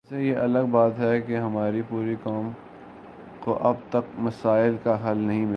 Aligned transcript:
ویسے 0.09 0.23
یہ 0.23 0.35
الگ 0.35 0.65
بات 0.71 0.99
ہے 0.99 1.19
کہ 1.21 1.37
ہماری 1.37 1.81
پوری 1.89 2.15
قوم 2.23 2.49
کو 3.39 3.57
اب 3.61 3.75
تک 3.89 4.19
مسائل 4.19 4.75
کا 4.83 4.95
حل 5.03 5.17
نہیں 5.17 5.39
مل 5.39 5.45
سکا 5.45 5.49